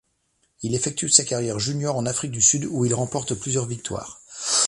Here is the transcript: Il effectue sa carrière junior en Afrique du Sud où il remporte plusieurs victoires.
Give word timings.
Il 0.63 0.73
effectue 0.73 1.09
sa 1.09 1.23
carrière 1.23 1.59
junior 1.59 1.95
en 1.95 2.07
Afrique 2.07 2.31
du 2.31 2.41
Sud 2.41 2.65
où 2.65 2.85
il 2.85 2.93
remporte 2.95 3.35
plusieurs 3.35 3.67
victoires. 3.67 4.19